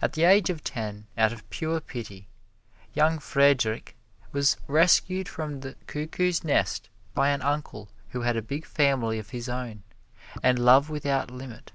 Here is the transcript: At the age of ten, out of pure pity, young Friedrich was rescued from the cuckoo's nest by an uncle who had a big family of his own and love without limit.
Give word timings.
At 0.00 0.14
the 0.14 0.24
age 0.24 0.48
of 0.48 0.64
ten, 0.64 1.06
out 1.18 1.34
of 1.34 1.46
pure 1.50 1.80
pity, 1.82 2.28
young 2.94 3.18
Friedrich 3.18 3.94
was 4.32 4.56
rescued 4.66 5.28
from 5.28 5.60
the 5.60 5.74
cuckoo's 5.86 6.42
nest 6.42 6.88
by 7.12 7.28
an 7.28 7.42
uncle 7.42 7.90
who 8.12 8.22
had 8.22 8.38
a 8.38 8.40
big 8.40 8.64
family 8.64 9.18
of 9.18 9.28
his 9.36 9.50
own 9.50 9.82
and 10.42 10.58
love 10.58 10.88
without 10.88 11.30
limit. 11.30 11.72